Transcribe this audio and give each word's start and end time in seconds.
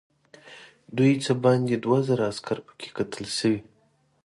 دوی 0.97 1.13
څه 1.25 1.31
باندې 1.43 1.75
دوه 1.83 1.99
زره 2.07 2.23
عسکر 2.31 2.57
پکې 2.65 2.87
قتل 2.97 3.25
شوي. 3.37 3.59